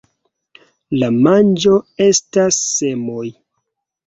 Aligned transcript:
La 1.03 1.09
manĝo 1.17 1.75
estas 2.07 2.59
semoj. 2.71 3.29